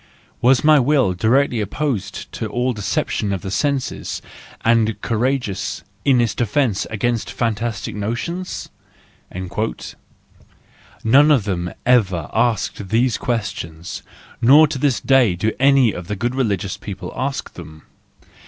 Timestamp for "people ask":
16.77-17.53